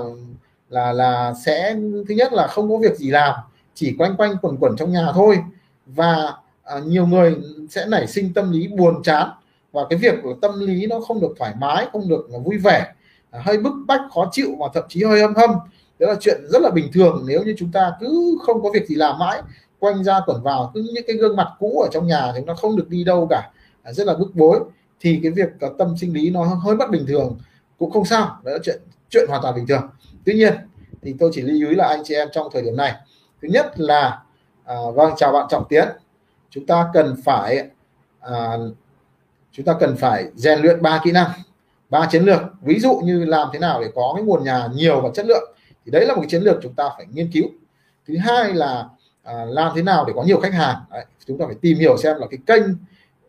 là 0.69 0.93
là 0.93 1.35
sẽ 1.45 1.77
thứ 2.09 2.15
nhất 2.15 2.33
là 2.33 2.47
không 2.47 2.71
có 2.71 2.77
việc 2.79 2.97
gì 2.97 3.11
làm 3.11 3.35
chỉ 3.75 3.95
quanh 3.99 4.17
quanh 4.17 4.37
quẩn 4.43 4.57
quẩn 4.61 4.77
trong 4.77 4.93
nhà 4.93 5.07
thôi 5.15 5.39
và 5.87 6.33
à, 6.65 6.79
nhiều 6.85 7.07
người 7.07 7.37
sẽ 7.71 7.87
nảy 7.87 8.07
sinh 8.07 8.33
tâm 8.35 8.53
lý 8.53 8.69
buồn 8.69 9.03
chán 9.03 9.31
và 9.73 9.83
cái 9.91 9.99
việc 9.99 10.15
của 10.23 10.35
tâm 10.43 10.61
lý 10.61 10.87
nó 10.87 11.01
không 11.01 11.21
được 11.21 11.35
thoải 11.39 11.55
mái 11.59 11.87
không 11.93 12.09
được 12.09 12.29
vui 12.45 12.59
vẻ 12.59 12.93
hơi 13.33 13.59
bức 13.59 13.73
bách 13.87 14.01
khó 14.15 14.29
chịu 14.33 14.57
và 14.59 14.69
thậm 14.75 14.85
chí 14.89 15.05
hơi 15.05 15.21
âm 15.21 15.35
hâm. 15.35 15.51
Đó 15.99 16.07
là 16.07 16.15
chuyện 16.21 16.41
rất 16.49 16.63
là 16.63 16.71
bình 16.71 16.91
thường. 16.93 17.25
Nếu 17.27 17.43
như 17.43 17.55
chúng 17.59 17.73
ta 17.73 17.93
cứ 18.01 18.39
không 18.43 18.63
có 18.63 18.71
việc 18.75 18.89
gì 18.89 18.95
làm 18.95 19.19
mãi 19.19 19.43
quanh 19.79 20.05
ra 20.05 20.21
quẩn 20.27 20.43
vào 20.43 20.71
cứ 20.75 20.91
những 20.95 21.05
cái 21.07 21.17
gương 21.17 21.37
mặt 21.37 21.49
cũ 21.59 21.81
ở 21.81 21.89
trong 21.93 22.07
nhà 22.07 22.33
thì 22.35 22.41
nó 22.47 22.55
không 22.55 22.77
được 22.77 22.89
đi 22.89 23.05
đâu 23.05 23.27
cả. 23.31 23.51
Rất 23.85 24.07
là 24.07 24.15
bức 24.15 24.35
bối. 24.35 24.61
Thì 25.01 25.21
cái 25.23 25.33
việc 25.33 25.49
ờ, 25.61 25.75
tâm 25.79 25.97
sinh 25.97 26.13
lý 26.13 26.31
nó 26.31 26.45
hơi 26.45 26.77
bất 26.77 26.91
bình 26.91 27.05
thường. 27.09 27.39
Cũng 27.79 27.91
không 27.91 28.05
sao. 28.05 28.39
Đó 28.45 28.53
là 28.53 28.59
chuyện 28.63 28.81
chuyện 29.11 29.29
hoàn 29.29 29.43
toàn 29.43 29.55
bình 29.55 29.67
thường. 29.67 29.83
Tuy 30.25 30.35
nhiên 30.35 30.55
thì 31.03 31.15
tôi 31.19 31.31
chỉ 31.35 31.43
lưu 31.43 31.69
ý 31.69 31.75
là 31.75 31.87
anh 31.87 32.01
chị 32.05 32.15
em 32.15 32.29
trong 32.33 32.49
thời 32.53 32.63
điểm 32.63 32.77
này. 32.77 32.95
Thứ 33.43 33.49
nhất 33.49 33.81
là 33.81 34.23
à, 34.65 34.75
vâng 34.95 35.13
chào 35.17 35.33
bạn 35.33 35.47
trọng 35.51 35.65
tiến. 35.69 35.89
Chúng 36.51 36.67
ta 36.67 36.91
cần 36.93 37.17
phải 37.25 37.69
à, 38.21 38.57
chúng 39.53 39.67
ta 39.67 39.75
cần 39.81 39.97
phải 39.97 40.25
rèn 40.35 40.61
luyện 40.61 40.83
ba 40.83 41.01
kỹ 41.05 41.13
năng 41.13 41.31
ba 41.91 42.09
chiến 42.11 42.25
lược 42.25 42.41
ví 42.63 42.79
dụ 42.79 43.01
như 43.05 43.25
làm 43.25 43.49
thế 43.53 43.59
nào 43.59 43.81
để 43.81 43.91
có 43.95 44.13
cái 44.17 44.25
nguồn 44.25 44.45
nhà 44.45 44.69
nhiều 44.75 45.01
và 45.01 45.11
chất 45.15 45.27
lượng 45.27 45.55
thì 45.85 45.91
đấy 45.91 46.07
là 46.07 46.15
một 46.15 46.21
cái 46.21 46.31
chiến 46.31 46.43
lược 46.43 46.57
chúng 46.63 46.75
ta 46.75 46.91
phải 46.97 47.07
nghiên 47.13 47.31
cứu. 47.33 47.45
Thứ 48.09 48.17
hai 48.17 48.55
là 48.55 48.89
à, 49.23 49.45
làm 49.45 49.73
thế 49.77 49.83
nào 49.83 50.05
để 50.05 50.13
có 50.17 50.23
nhiều 50.23 50.41
khách 50.41 50.53
hàng. 50.53 50.77
Đấy, 50.91 51.05
chúng 51.27 51.39
ta 51.39 51.47
phải 51.47 51.57
tìm 51.61 51.79
hiểu 51.79 51.97
xem 51.97 52.17
là 52.19 52.27
cái 52.31 52.39
kênh 52.47 52.63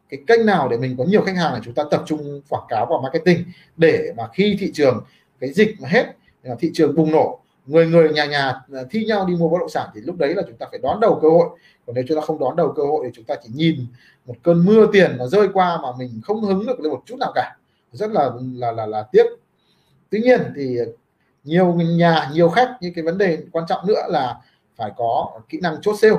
cái 0.09 0.19
kênh 0.27 0.45
nào 0.45 0.69
để 0.69 0.77
mình 0.77 0.95
có 0.97 1.03
nhiều 1.03 1.21
khách 1.21 1.35
hàng 1.35 1.53
là 1.53 1.59
chúng 1.63 1.73
ta 1.73 1.83
tập 1.91 2.03
trung 2.05 2.41
quảng 2.49 2.63
cáo 2.69 2.85
và 2.85 2.95
marketing 3.03 3.45
để 3.77 4.13
mà 4.17 4.27
khi 4.33 4.57
thị 4.59 4.71
trường 4.73 5.03
cái 5.39 5.53
dịch 5.53 5.75
mà 5.81 5.89
hết 5.89 6.05
thị 6.59 6.71
trường 6.73 6.95
bùng 6.95 7.11
nổ 7.11 7.41
người 7.65 7.87
người 7.87 8.13
nhà 8.13 8.25
nhà 8.25 8.53
à, 8.73 8.81
thi 8.89 9.05
nhau 9.05 9.25
đi 9.25 9.35
mua 9.35 9.49
bất 9.49 9.57
động 9.59 9.69
sản 9.69 9.89
thì 9.95 10.01
lúc 10.01 10.17
đấy 10.17 10.35
là 10.35 10.43
chúng 10.47 10.57
ta 10.57 10.65
phải 10.71 10.79
đón 10.79 10.99
đầu 10.99 11.19
cơ 11.21 11.29
hội. 11.29 11.49
Còn 11.85 11.95
nếu 11.95 12.03
chúng 12.07 12.19
ta 12.19 12.25
không 12.25 12.39
đón 12.39 12.55
đầu 12.55 12.73
cơ 12.75 12.83
hội 12.83 13.05
thì 13.05 13.11
chúng 13.13 13.25
ta 13.25 13.35
chỉ 13.43 13.49
nhìn 13.53 13.85
một 14.25 14.35
cơn 14.43 14.65
mưa 14.65 14.87
tiền 14.93 15.15
nó 15.17 15.27
rơi 15.27 15.47
qua 15.53 15.79
mà 15.83 15.89
mình 15.99 16.21
không 16.23 16.41
hứng 16.41 16.65
được 16.65 16.79
lên 16.79 16.91
một 16.91 17.01
chút 17.05 17.15
nào 17.19 17.31
cả 17.35 17.55
rất 17.91 18.11
là 18.11 18.29
là 18.53 18.71
là, 18.71 18.85
là 18.85 19.03
tiếc. 19.11 19.25
Tuy 20.09 20.19
nhiên 20.19 20.41
thì 20.55 20.77
nhiều 21.43 21.73
nhà 21.73 22.29
nhiều 22.33 22.49
khách 22.49 22.77
như 22.81 22.91
cái 22.95 23.03
vấn 23.03 23.17
đề 23.17 23.37
quan 23.51 23.65
trọng 23.67 23.87
nữa 23.87 24.01
là 24.07 24.37
phải 24.75 24.91
có 24.97 25.39
kỹ 25.49 25.59
năng 25.61 25.81
chốt 25.81 25.95
sale. 26.01 26.15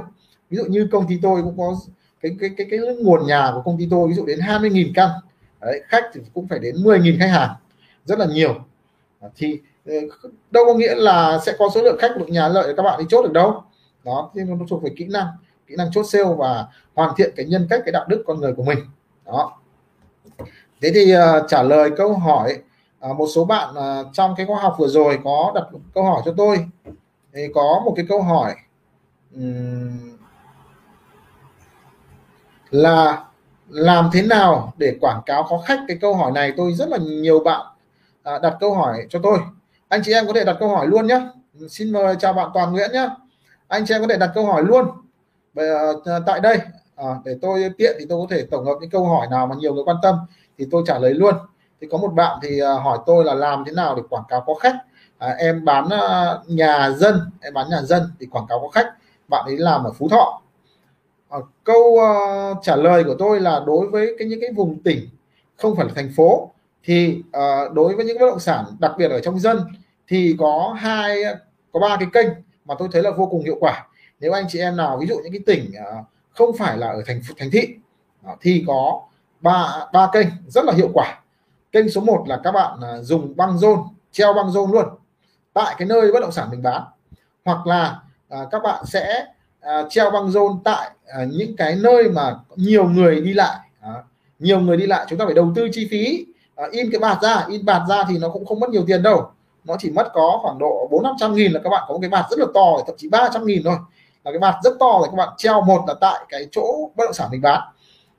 Ví 0.51 0.57
dụ 0.57 0.65
như 0.65 0.89
công 0.93 1.09
ty 1.09 1.19
tôi 1.23 1.43
cũng 1.43 1.59
có 1.59 1.77
cái 2.21 2.37
cái 2.41 2.51
cái 2.57 2.67
cái 2.71 2.81
nguồn 3.01 3.27
nhà 3.27 3.51
của 3.55 3.63
công 3.65 3.79
ty 3.79 3.89
tôi 3.91 4.09
ví 4.09 4.15
dụ 4.15 4.27
đến 4.27 4.39
20.000 4.39 4.93
căn. 4.95 5.11
Đấy, 5.61 5.83
khách 5.89 6.05
thì 6.15 6.21
cũng 6.35 6.49
phải 6.49 6.59
đến 6.59 6.75
10.000 6.75 7.19
khách 7.19 7.31
hàng 7.31 7.51
rất 8.05 8.19
là 8.19 8.27
nhiều. 8.27 8.55
Thì 9.37 9.61
ờ, 9.87 9.95
đâu 10.51 10.65
có 10.67 10.75
nghĩa 10.75 10.95
là 10.95 11.41
sẽ 11.47 11.57
có 11.59 11.69
số 11.75 11.83
lượng 11.83 11.99
khách 12.01 12.17
được 12.19 12.29
nhà 12.29 12.49
lợi 12.49 12.75
các 12.77 12.83
bạn 12.83 12.99
đi 12.99 13.05
chốt 13.09 13.23
được 13.23 13.33
đâu. 13.33 13.63
Đó 14.05 14.31
nên 14.35 14.59
nó 14.59 14.67
thuộc 14.69 14.83
về 14.83 14.91
kỹ 14.97 15.05
năng 15.05 15.27
kỹ 15.67 15.75
năng 15.77 15.93
chốt 15.93 16.03
sale 16.03 16.35
và 16.39 16.67
hoàn 16.95 17.15
thiện 17.17 17.33
cái 17.37 17.47
nhân 17.47 17.67
cách 17.71 17.81
cái 17.85 17.93
đạo 17.93 18.07
đức 18.09 18.25
con 18.27 18.41
người 18.41 18.55
của 18.55 18.63
mình. 18.63 18.79
Đó 19.27 19.62
thế 20.83 20.91
thì 20.95 21.15
uh, 21.17 21.49
trả 21.49 21.63
lời 21.63 21.91
câu 21.97 22.15
hỏi 22.15 22.59
uh, 23.11 23.17
một 23.17 23.27
số 23.35 23.45
bạn 23.45 23.75
uh, 23.75 24.07
trong 24.13 24.35
cái 24.37 24.47
khóa 24.47 24.61
học 24.61 24.75
vừa 24.79 24.89
rồi 24.89 25.19
có 25.25 25.53
đặt 25.55 25.65
câu 25.95 26.05
hỏi 26.05 26.23
cho 26.25 26.35
tôi. 26.37 26.67
Thì 27.35 27.49
có 27.55 27.83
một 27.85 27.93
cái 27.97 28.07
câu 28.09 28.23
hỏi 28.23 28.55
um, 29.35 30.17
là 32.71 33.25
làm 33.69 34.11
thế 34.13 34.23
nào 34.23 34.73
để 34.77 34.97
quảng 35.01 35.23
cáo 35.27 35.47
có 35.49 35.63
khách? 35.67 35.81
Cái 35.89 35.99
câu 36.01 36.15
hỏi 36.15 36.33
này 36.33 36.53
tôi 36.57 36.73
rất 36.73 36.89
là 36.89 36.99
nhiều 36.99 37.41
bạn 37.41 37.67
à, 38.23 38.39
đặt 38.39 38.57
câu 38.61 38.75
hỏi 38.75 39.07
cho 39.09 39.19
tôi. 39.23 39.39
Anh 39.89 40.01
chị 40.05 40.13
em 40.13 40.27
có 40.27 40.33
thể 40.33 40.45
đặt 40.45 40.57
câu 40.61 40.69
hỏi 40.69 40.87
luôn 40.87 41.07
nhé 41.07 41.21
xin 41.69 41.93
mời 41.93 42.17
chào 42.19 42.33
bạn 42.33 42.51
Toàn 42.55 42.73
Nguyễn 42.73 42.93
nhé 42.93 43.09
anh 43.69 43.85
chị 43.87 43.95
em 43.95 44.01
có 44.01 44.09
thể 44.09 44.17
đặt 44.17 44.31
câu 44.35 44.47
hỏi 44.47 44.63
luôn. 44.65 44.87
Bây, 45.55 45.69
à, 46.05 46.19
tại 46.27 46.41
đây 46.41 46.59
à, 46.97 47.07
để 47.25 47.39
tôi 47.43 47.71
tiện 47.79 47.97
thì 47.99 48.07
tôi 48.09 48.19
có 48.21 48.37
thể 48.37 48.47
tổng 48.51 48.65
hợp 48.65 48.75
những 48.81 48.91
câu 48.91 49.07
hỏi 49.07 49.27
nào 49.31 49.47
mà 49.47 49.55
nhiều 49.59 49.75
người 49.75 49.85
quan 49.85 49.97
tâm 50.03 50.17
thì 50.59 50.67
tôi 50.71 50.83
trả 50.87 50.99
lời 50.99 51.15
luôn. 51.15 51.35
Thì 51.81 51.87
có 51.91 51.99
một 51.99 52.09
bạn 52.15 52.39
thì 52.43 52.61
à, 52.61 52.73
hỏi 52.73 52.99
tôi 53.07 53.25
là 53.25 53.35
làm 53.35 53.65
thế 53.67 53.73
nào 53.73 53.95
để 53.95 54.03
quảng 54.11 54.25
cáo 54.29 54.45
có 54.47 54.55
khách. 54.55 54.77
À, 55.19 55.29
em 55.39 55.65
bán 55.65 55.89
à, 55.89 56.39
nhà 56.47 56.91
dân 56.91 57.21
em 57.41 57.55
bán 57.55 57.71
nhà 57.71 57.83
dân 57.83 58.03
thì 58.21 58.27
quảng 58.27 58.47
cáo 58.49 58.61
có 58.61 58.69
khách. 58.69 58.87
Bạn 59.29 59.45
ấy 59.45 59.57
làm 59.57 59.85
ở 59.85 59.93
Phú 59.93 60.09
Thọ. 60.09 60.43
À, 61.29 61.39
câu 61.65 61.83
uh, 61.83 62.59
trả 62.63 62.77
lời 62.77 63.05
của 63.05 63.15
tôi 63.19 63.41
là 63.41 63.63
đối 63.67 63.89
với 63.89 64.15
cái 64.19 64.29
những 64.29 64.41
cái 64.41 64.53
vùng 64.53 64.83
tỉnh 64.83 65.09
không 65.57 65.77
phải 65.77 65.87
là 65.87 65.93
thành 65.95 66.13
phố 66.17 66.51
thì 66.85 67.23
uh, 67.29 67.73
đối 67.73 67.97
với 67.97 68.05
những 68.05 68.19
bất 68.21 68.27
động 68.27 68.41
sản 68.41 68.65
đặc 68.79 68.93
biệt 68.99 69.11
ở 69.11 69.21
trong 69.21 69.39
dân 69.39 69.61
thì 70.09 70.37
có 70.39 70.77
hai 70.79 71.23
có 71.73 71.81
ba 71.81 71.97
cái 72.01 72.09
kênh 72.13 72.29
mà 72.65 72.75
tôi 72.79 72.89
thấy 72.93 73.03
là 73.03 73.11
vô 73.11 73.27
cùng 73.27 73.45
hiệu 73.45 73.57
quả. 73.61 73.87
Nếu 74.21 74.33
anh 74.33 74.45
chị 74.49 74.59
em 74.59 74.77
nào 74.77 74.99
ví 75.01 75.07
dụ 75.07 75.15
những 75.23 75.33
cái 75.33 75.41
tỉnh 75.47 75.73
uh, 75.99 76.07
không 76.31 76.57
phải 76.57 76.79
là 76.79 76.89
ở 76.89 77.03
thành 77.07 77.21
thành 77.37 77.51
thị 77.51 77.75
uh, 78.33 78.39
thì 78.41 78.65
có 78.67 79.03
ba 79.43 79.87
ba 79.93 80.09
kênh 80.13 80.27
rất 80.49 80.65
là 80.65 80.73
hiệu 80.73 80.91
quả. 80.95 81.19
Kênh 81.73 81.91
số 81.91 82.01
1 82.01 82.25
là 82.27 82.41
các 82.45 82.53
bạn 82.53 82.79
à, 82.83 83.01
dùng 83.01 83.37
băng 83.37 83.59
rôn 83.59 83.79
treo 84.13 84.33
băng 84.33 84.51
rôn 84.51 84.71
luôn 84.71 84.85
tại 85.53 85.75
cái 85.79 85.89
nơi 85.89 86.13
bất 86.13 86.21
động 86.21 86.33
sản 86.33 86.49
mình 86.51 86.63
bán. 86.63 86.83
Hoặc 87.45 87.67
là 87.67 88.01
à, 88.29 88.39
các 88.51 88.63
bạn 88.63 88.87
sẽ 88.87 89.27
à, 89.61 89.83
treo 89.91 90.11
băng 90.11 90.31
rôn 90.31 90.53
tại 90.65 90.91
à, 91.07 91.25
những 91.33 91.57
cái 91.57 91.77
nơi 91.77 92.09
mà 92.09 92.35
nhiều 92.57 92.85
người 92.85 93.21
đi 93.21 93.35
lại. 93.35 93.59
À, 93.81 93.93
nhiều 94.39 94.61
người 94.61 94.77
đi 94.77 94.87
lại 94.87 95.07
chúng 95.09 95.19
ta 95.19 95.25
phải 95.25 95.35
đầu 95.35 95.53
tư 95.55 95.69
chi 95.73 95.89
phí 95.91 96.27
à, 96.57 96.65
in 96.71 96.91
cái 96.91 97.01
bạt 97.01 97.19
ra. 97.23 97.45
In 97.49 97.65
bạt 97.65 97.83
ra 97.89 98.05
thì 98.09 98.19
nó 98.19 98.29
cũng 98.29 98.47
không 98.47 98.61
mất 98.61 98.71
nhiều 98.71 98.85
tiền 98.87 99.03
đâu. 99.03 99.31
Nó 99.65 99.77
chỉ 99.79 99.91
mất 99.91 100.11
có 100.13 100.39
khoảng 100.43 100.59
độ 100.59 100.89
bốn 100.91 101.03
năm 101.03 101.15
trăm 101.19 101.35
nghìn 101.35 101.53
là 101.53 101.61
các 101.65 101.71
bạn 101.71 101.85
có 101.89 101.95
một 101.95 101.99
cái 102.01 102.11
bạt 102.11 102.25
rất 102.31 102.39
là 102.39 102.47
to 102.55 102.77
thậm 102.87 102.97
chí 102.99 103.09
300 103.09 103.47
nghìn 103.47 103.63
thôi. 103.65 103.77
Là 104.25 104.31
cái 104.31 104.39
bạt 104.39 104.55
rất 104.63 104.73
to 104.81 104.99
rồi 104.99 105.09
các 105.11 105.17
bạn 105.17 105.29
treo 105.37 105.61
một 105.61 105.85
là 105.89 105.95
tại 106.01 106.21
cái 106.29 106.49
chỗ 106.53 106.91
bất 106.97 107.05
động 107.05 107.15
sản 107.15 107.29
mình 107.31 107.41
bán 107.41 107.61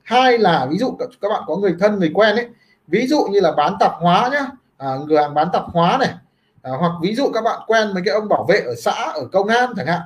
hai 0.04 0.38
là 0.38 0.66
ví 0.70 0.78
dụ 0.78 0.96
các 1.20 1.28
bạn 1.28 1.42
có 1.46 1.56
người 1.56 1.74
thân 1.80 1.98
người 1.98 2.10
quen 2.14 2.36
ấy 2.36 2.46
ví 2.86 3.06
dụ 3.06 3.24
như 3.30 3.40
là 3.40 3.52
bán 3.52 3.76
tạp 3.80 3.92
hóa 3.94 4.28
nhá 4.32 4.46
à, 4.76 4.96
người 5.06 5.18
hàng 5.18 5.34
bán 5.34 5.48
tạp 5.52 5.64
hóa 5.66 5.96
này 6.00 6.14
à, 6.62 6.72
hoặc 6.78 6.92
ví 7.02 7.14
dụ 7.14 7.30
các 7.34 7.44
bạn 7.44 7.60
quen 7.66 7.90
với 7.92 8.02
cái 8.04 8.14
ông 8.14 8.28
bảo 8.28 8.44
vệ 8.48 8.60
ở 8.60 8.74
xã 8.74 9.12
ở 9.14 9.28
công 9.32 9.48
an 9.48 9.72
chẳng 9.76 9.86
hạn 9.86 10.00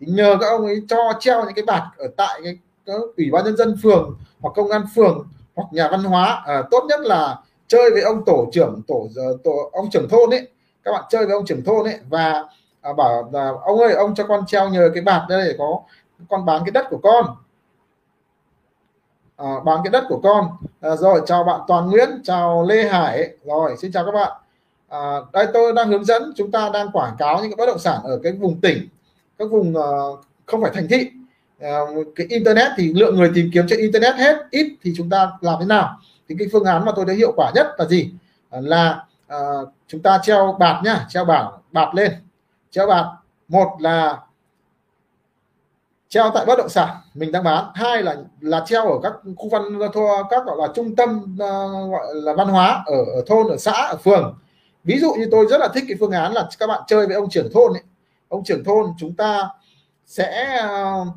thì 0.00 0.06
nhờ 0.06 0.36
các 0.40 0.46
ông 0.46 0.66
ấy 0.66 0.82
cho 0.88 0.96
treo 1.20 1.44
những 1.44 1.54
cái 1.54 1.64
bạt 1.64 1.82
ở 1.98 2.08
tại 2.16 2.40
cái, 2.44 2.58
cái 2.86 2.96
ủy 3.16 3.30
ban 3.32 3.44
nhân 3.44 3.56
dân 3.56 3.76
phường 3.82 4.16
hoặc 4.40 4.50
công 4.56 4.70
an 4.70 4.82
phường 4.94 5.28
hoặc 5.54 5.68
nhà 5.72 5.88
văn 5.90 6.04
hóa. 6.04 6.42
À, 6.46 6.62
tốt 6.70 6.84
nhất 6.88 7.00
là 7.00 7.36
chơi 7.68 7.90
với 7.90 8.02
ông 8.02 8.24
tổ 8.26 8.50
trưởng 8.52 8.82
tổ 8.88 9.08
ờ, 9.16 9.36
tổ 9.44 9.70
ông 9.72 9.90
trưởng 9.90 10.08
thôn 10.08 10.30
ấy 10.30 10.48
các 10.84 10.92
bạn 10.92 11.04
chơi 11.10 11.26
với 11.26 11.34
ông 11.34 11.46
trưởng 11.46 11.64
thôn 11.64 11.84
ấy 11.84 11.98
và 12.08 12.44
à, 12.80 12.92
bảo 12.92 13.30
là 13.32 13.52
ông 13.62 13.78
ơi 13.78 13.92
ông 13.92 14.14
cho 14.14 14.26
con 14.26 14.46
treo 14.46 14.68
nhờ 14.68 14.90
cái 14.94 15.02
bạt 15.02 15.22
đây 15.28 15.44
để 15.44 15.54
có 15.58 15.80
con 16.28 16.44
bán 16.44 16.62
cái 16.64 16.70
đất 16.70 16.86
của 16.90 17.00
con. 17.02 17.26
Ờ, 19.40 19.46
à, 19.46 19.60
bán 19.64 19.80
cái 19.84 19.90
đất 19.90 20.04
của 20.08 20.20
con. 20.22 20.48
À, 20.80 20.96
rồi 20.96 21.22
chào 21.26 21.44
bạn 21.44 21.60
Toàn 21.68 21.90
Nguyễn 21.90 22.08
chào 22.24 22.66
Lê 22.66 22.88
Hải. 22.88 23.28
Rồi 23.44 23.76
xin 23.78 23.92
chào 23.92 24.04
các 24.04 24.12
bạn. 24.12 24.32
À, 24.88 25.16
đây 25.32 25.46
tôi 25.54 25.72
đang 25.72 25.88
hướng 25.88 26.04
dẫn 26.04 26.32
chúng 26.36 26.50
ta 26.50 26.70
đang 26.72 26.90
quảng 26.92 27.14
cáo 27.18 27.36
những 27.36 27.50
cái 27.50 27.56
bất 27.56 27.66
động 27.66 27.78
sản 27.78 28.00
ở 28.04 28.20
cái 28.22 28.32
vùng 28.32 28.60
tỉnh 28.60 28.88
các 29.38 29.50
vùng 29.50 29.74
uh, 29.76 30.20
không 30.46 30.62
phải 30.62 30.70
thành 30.74 30.88
thị. 30.88 31.10
Uh, 31.58 32.06
cái 32.16 32.26
internet 32.30 32.72
thì 32.76 32.92
lượng 32.92 33.16
người 33.16 33.30
tìm 33.34 33.50
kiếm 33.52 33.66
trên 33.68 33.78
internet 33.78 34.14
hết 34.14 34.36
ít 34.50 34.76
thì 34.82 34.92
chúng 34.96 35.10
ta 35.10 35.32
làm 35.40 35.56
thế 35.60 35.66
nào? 35.66 35.98
Thì 36.28 36.34
cái 36.38 36.48
phương 36.52 36.64
án 36.64 36.84
mà 36.84 36.92
tôi 36.96 37.04
thấy 37.06 37.16
hiệu 37.16 37.32
quả 37.36 37.52
nhất 37.54 37.66
là 37.78 37.84
gì? 37.84 38.12
Uh, 38.58 38.64
là 38.64 39.04
uh, 39.34 39.68
chúng 39.88 40.02
ta 40.02 40.20
treo 40.22 40.56
bạt 40.58 40.84
nhá 40.84 41.06
treo 41.08 41.24
bảng 41.24 41.50
bạt 41.72 41.94
lên. 41.94 42.12
Treo 42.70 42.86
bạt. 42.86 43.06
Một 43.48 43.76
là 43.78 44.18
treo 46.10 46.30
tại 46.34 46.46
bất 46.46 46.58
động 46.58 46.68
sản 46.68 46.96
mình 47.14 47.32
đang 47.32 47.44
bán 47.44 47.64
hai 47.74 48.02
là 48.02 48.16
là 48.40 48.64
treo 48.66 48.92
ở 48.92 48.98
các 49.02 49.12
khu 49.36 49.48
văn 49.48 49.62
thua 49.94 50.22
các 50.30 50.44
gọi 50.44 50.56
là 50.60 50.68
trung 50.74 50.96
tâm 50.96 51.34
uh, 51.34 51.90
gọi 51.90 52.14
là 52.14 52.32
văn 52.34 52.48
hóa 52.48 52.82
ở, 52.86 53.04
ở 53.04 53.22
thôn 53.26 53.48
ở 53.48 53.56
xã 53.56 53.72
ở 53.72 53.96
phường 53.96 54.38
ví 54.84 54.98
dụ 54.98 55.12
như 55.12 55.28
tôi 55.30 55.46
rất 55.50 55.60
là 55.60 55.68
thích 55.74 55.84
cái 55.88 55.96
phương 56.00 56.10
án 56.10 56.32
là 56.32 56.48
các 56.58 56.66
bạn 56.66 56.82
chơi 56.86 57.06
với 57.06 57.16
ông 57.16 57.30
trưởng 57.30 57.52
thôn 57.52 57.72
ấy. 57.72 57.82
ông 58.28 58.44
trưởng 58.44 58.64
thôn 58.64 58.86
chúng 58.98 59.14
ta 59.14 59.48
sẽ 60.06 60.60
uh, 60.64 61.08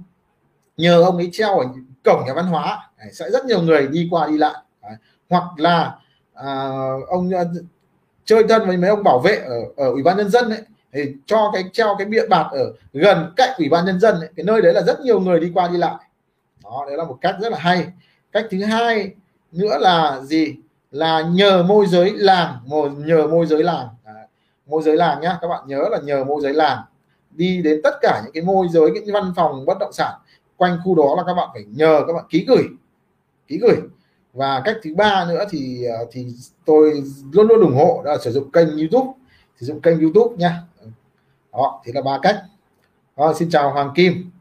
nhờ 0.77 1.03
ông 1.03 1.17
ấy 1.17 1.29
treo 1.31 1.59
ở 1.59 1.65
cổng 2.03 2.23
nhà 2.25 2.33
văn 2.33 2.45
hóa 2.45 2.89
sẽ 3.11 3.29
rất 3.31 3.45
nhiều 3.45 3.61
người 3.61 3.87
đi 3.87 4.07
qua 4.11 4.27
đi 4.27 4.37
lại 4.37 4.55
Đấy. 4.81 4.95
hoặc 5.29 5.43
là 5.57 5.95
uh, 6.39 7.07
ông 7.07 7.29
uh, 7.41 7.63
chơi 8.25 8.43
thân 8.49 8.67
với 8.67 8.77
mấy 8.77 8.89
ông 8.89 9.03
bảo 9.03 9.19
vệ 9.19 9.35
ở 9.35 9.59
ở 9.77 9.89
ủy 9.91 10.03
ban 10.03 10.17
nhân 10.17 10.29
dân 10.29 10.49
ấy 10.49 10.61
thì 10.93 11.15
cho 11.25 11.51
cái 11.53 11.63
treo 11.73 11.95
cái 11.97 12.07
bịa 12.07 12.27
bạt 12.29 12.45
ở 12.51 12.73
gần 12.93 13.33
cạnh 13.35 13.49
ủy 13.57 13.69
ban 13.69 13.85
nhân 13.85 13.99
dân 13.99 14.19
ấy. 14.19 14.29
cái 14.35 14.43
nơi 14.43 14.61
đấy 14.61 14.73
là 14.73 14.81
rất 14.81 15.01
nhiều 15.01 15.19
người 15.19 15.39
đi 15.39 15.51
qua 15.53 15.67
đi 15.67 15.77
lại. 15.77 15.95
Đó 16.63 16.83
đấy 16.87 16.97
là 16.97 17.03
một 17.03 17.17
cách 17.21 17.35
rất 17.41 17.51
là 17.51 17.57
hay. 17.57 17.87
Cách 18.31 18.45
thứ 18.51 18.63
hai 18.63 19.11
nữa 19.51 19.77
là 19.79 20.19
gì? 20.21 20.55
Là 20.91 21.21
nhờ 21.21 21.63
môi 21.63 21.87
giới 21.87 22.11
làng 22.15 22.59
nhờ 22.97 23.27
môi 23.27 23.45
giới 23.45 23.63
làng. 23.63 23.87
À, 24.03 24.13
môi 24.67 24.83
giới 24.83 24.97
làng 24.97 25.21
nhá 25.21 25.37
các 25.41 25.47
bạn 25.47 25.63
nhớ 25.67 25.87
là 25.91 25.99
nhờ 26.03 26.23
môi 26.23 26.41
giới 26.41 26.53
làng. 26.53 26.81
Đi 27.31 27.61
đến 27.61 27.81
tất 27.83 27.97
cả 28.01 28.21
những 28.23 28.33
cái 28.33 28.43
môi 28.43 28.67
giới 28.71 28.91
những 28.91 29.13
văn 29.13 29.33
phòng 29.35 29.65
bất 29.65 29.77
động 29.79 29.93
sản 29.93 30.13
quanh 30.57 30.77
khu 30.83 30.95
đó 30.95 31.13
là 31.17 31.23
các 31.27 31.33
bạn 31.33 31.49
phải 31.53 31.63
nhờ 31.67 32.03
các 32.07 32.13
bạn 32.13 32.25
ký 32.29 32.45
gửi 32.47 32.63
ký 33.47 33.57
gửi. 33.57 33.75
Và 34.33 34.61
cách 34.65 34.77
thứ 34.83 34.95
ba 34.95 35.25
nữa 35.25 35.45
thì 35.49 35.83
ờ, 35.83 36.05
thì 36.11 36.27
tôi 36.65 37.03
luôn 37.31 37.47
luôn 37.47 37.61
ủng 37.61 37.75
hộ 37.75 38.01
là 38.05 38.17
sử 38.17 38.31
dụng 38.31 38.51
kênh 38.51 38.77
YouTube 38.77 39.13
sử 39.59 39.65
dụng 39.65 39.81
kênh 39.81 39.99
YouTube 39.99 40.35
nha. 40.37 40.61
Đó 41.53 41.81
thì 41.85 41.91
là 41.91 42.01
ba 42.01 42.19
cách. 42.21 42.43
Đó, 43.17 43.33
xin 43.39 43.49
chào 43.49 43.73
Hoàng 43.73 43.91
Kim. 43.95 44.31